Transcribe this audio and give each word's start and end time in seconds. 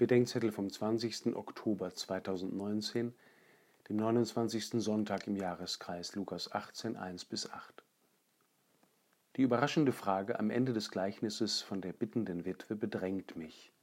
Bedenkzettel 0.00 0.50
vom 0.50 0.70
20. 0.70 1.36
Oktober 1.36 1.94
2019, 1.94 3.12
dem 3.86 3.96
29. 3.96 4.82
Sonntag 4.82 5.26
im 5.26 5.36
Jahreskreis 5.36 6.14
Lukas 6.14 6.50
18, 6.50 6.96
1 6.96 7.26
bis 7.26 7.50
8. 7.50 7.84
Die 9.36 9.42
überraschende 9.42 9.92
Frage 9.92 10.38
am 10.40 10.48
Ende 10.48 10.72
des 10.72 10.90
Gleichnisses 10.90 11.60
von 11.60 11.82
der 11.82 11.92
bittenden 11.92 12.46
Witwe 12.46 12.76
bedrängt 12.76 13.36
mich. 13.36 13.74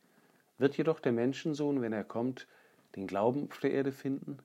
Wird 0.58 0.76
jedoch 0.76 1.00
der 1.00 1.12
Menschensohn, 1.12 1.84
wenn 1.84 1.94
er 1.94 2.04
kommt, 2.04 2.48
den 2.96 3.06
Glauben 3.06 3.48
auf 3.52 3.60
der 3.60 3.74
Erde 3.74 3.92
finden? 3.92 4.40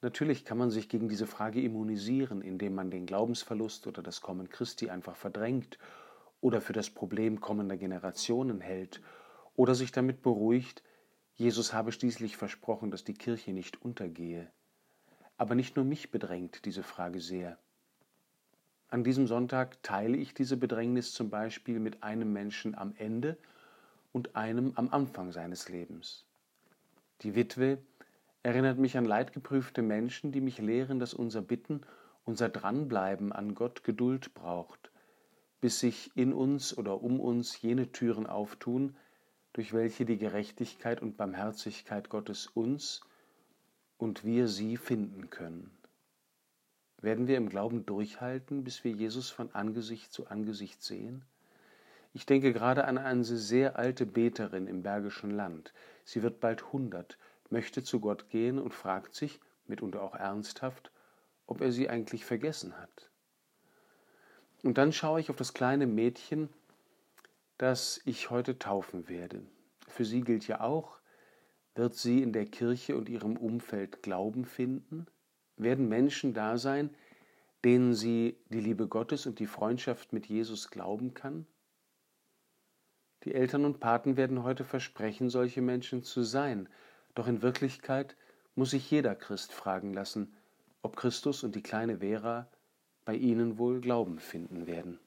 Natürlich 0.00 0.46
kann 0.46 0.56
man 0.56 0.70
sich 0.70 0.88
gegen 0.88 1.10
diese 1.10 1.26
Frage 1.26 1.60
immunisieren, 1.60 2.40
indem 2.40 2.74
man 2.74 2.90
den 2.90 3.04
Glaubensverlust 3.04 3.86
oder 3.86 4.02
das 4.02 4.22
Kommen 4.22 4.48
Christi 4.48 4.88
einfach 4.88 5.16
verdrängt 5.16 5.76
oder 6.40 6.62
für 6.62 6.72
das 6.72 6.88
Problem 6.88 7.42
kommender 7.42 7.76
Generationen 7.76 8.62
hält 8.62 9.02
oder 9.56 9.74
sich 9.74 9.92
damit 9.92 10.22
beruhigt, 10.22 10.82
Jesus 11.34 11.72
habe 11.72 11.92
schließlich 11.92 12.36
versprochen, 12.36 12.90
dass 12.90 13.04
die 13.04 13.14
Kirche 13.14 13.52
nicht 13.52 13.82
untergehe. 13.82 14.50
Aber 15.36 15.54
nicht 15.54 15.76
nur 15.76 15.84
mich 15.84 16.10
bedrängt 16.10 16.64
diese 16.64 16.82
Frage 16.82 17.20
sehr. 17.20 17.58
An 18.88 19.04
diesem 19.04 19.26
Sonntag 19.26 19.82
teile 19.82 20.16
ich 20.16 20.32
diese 20.32 20.56
Bedrängnis 20.56 21.12
zum 21.12 21.28
Beispiel 21.28 21.80
mit 21.80 22.02
einem 22.02 22.32
Menschen 22.32 22.74
am 22.74 22.94
Ende 22.96 23.36
und 24.12 24.36
einem 24.36 24.72
am 24.76 24.88
Anfang 24.90 25.32
seines 25.32 25.68
Lebens. 25.68 26.24
Die 27.22 27.34
Witwe 27.34 27.78
erinnert 28.42 28.78
mich 28.78 28.96
an 28.96 29.04
leidgeprüfte 29.04 29.82
Menschen, 29.82 30.32
die 30.32 30.40
mich 30.40 30.58
lehren, 30.58 31.00
dass 31.00 31.14
unser 31.14 31.42
Bitten, 31.42 31.82
unser 32.24 32.48
Dranbleiben 32.48 33.32
an 33.32 33.54
Gott 33.54 33.82
Geduld 33.82 34.34
braucht, 34.34 34.92
bis 35.60 35.80
sich 35.80 36.12
in 36.14 36.32
uns 36.32 36.78
oder 36.78 37.02
um 37.02 37.18
uns 37.18 37.60
jene 37.60 37.90
Türen 37.90 38.26
auftun, 38.26 38.96
durch 39.56 39.72
welche 39.72 40.04
die 40.04 40.18
Gerechtigkeit 40.18 41.00
und 41.00 41.16
Barmherzigkeit 41.16 42.10
Gottes 42.10 42.46
uns 42.46 43.00
und 43.96 44.22
wir 44.22 44.48
sie 44.48 44.76
finden 44.76 45.30
können. 45.30 45.70
Werden 47.00 47.26
wir 47.26 47.38
im 47.38 47.48
Glauben 47.48 47.86
durchhalten, 47.86 48.64
bis 48.64 48.84
wir 48.84 48.92
Jesus 48.92 49.30
von 49.30 49.54
Angesicht 49.54 50.12
zu 50.12 50.26
Angesicht 50.26 50.82
sehen? 50.82 51.24
Ich 52.12 52.26
denke 52.26 52.52
gerade 52.52 52.84
an 52.84 52.98
eine 52.98 53.24
sehr 53.24 53.78
alte 53.78 54.04
Beterin 54.04 54.66
im 54.66 54.82
Bergischen 54.82 55.30
Land. 55.30 55.72
Sie 56.04 56.22
wird 56.22 56.38
bald 56.38 56.74
hundert, 56.74 57.16
möchte 57.48 57.82
zu 57.82 57.98
Gott 57.98 58.28
gehen 58.28 58.58
und 58.58 58.74
fragt 58.74 59.14
sich, 59.14 59.40
mitunter 59.66 60.02
auch 60.02 60.14
ernsthaft, 60.14 60.92
ob 61.46 61.62
er 61.62 61.72
sie 61.72 61.88
eigentlich 61.88 62.26
vergessen 62.26 62.76
hat. 62.76 63.10
Und 64.62 64.76
dann 64.76 64.92
schaue 64.92 65.20
ich 65.20 65.30
auf 65.30 65.36
das 65.36 65.54
kleine 65.54 65.86
Mädchen, 65.86 66.50
das 67.58 68.00
ich 68.04 68.30
heute 68.30 68.58
taufen 68.58 69.08
werde. 69.08 69.42
Für 69.88 70.04
sie 70.04 70.20
gilt 70.20 70.46
ja 70.46 70.60
auch, 70.60 71.00
wird 71.74 71.94
sie 71.94 72.22
in 72.22 72.32
der 72.32 72.46
Kirche 72.46 72.96
und 72.96 73.08
ihrem 73.08 73.36
Umfeld 73.36 74.02
Glauben 74.02 74.44
finden? 74.44 75.06
Werden 75.56 75.88
Menschen 75.88 76.34
da 76.34 76.58
sein, 76.58 76.94
denen 77.64 77.94
sie 77.94 78.38
die 78.48 78.60
Liebe 78.60 78.88
Gottes 78.88 79.26
und 79.26 79.38
die 79.38 79.46
Freundschaft 79.46 80.12
mit 80.12 80.26
Jesus 80.26 80.70
glauben 80.70 81.14
kann? 81.14 81.46
Die 83.24 83.34
Eltern 83.34 83.64
und 83.64 83.80
Paten 83.80 84.16
werden 84.16 84.42
heute 84.42 84.64
versprechen, 84.64 85.30
solche 85.30 85.62
Menschen 85.62 86.02
zu 86.02 86.22
sein, 86.22 86.68
doch 87.14 87.26
in 87.26 87.42
Wirklichkeit 87.42 88.16
muss 88.54 88.70
sich 88.70 88.90
jeder 88.90 89.14
Christ 89.14 89.52
fragen 89.52 89.92
lassen, 89.92 90.34
ob 90.82 90.96
Christus 90.96 91.42
und 91.42 91.54
die 91.56 91.62
kleine 91.62 91.98
Vera 91.98 92.48
bei 93.04 93.14
ihnen 93.14 93.58
wohl 93.58 93.80
Glauben 93.80 94.18
finden 94.18 94.66
werden. 94.66 95.00